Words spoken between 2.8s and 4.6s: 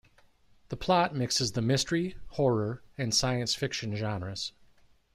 and science fiction genres.